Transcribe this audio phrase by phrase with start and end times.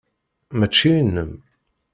[0.57, 1.31] Mačči inem.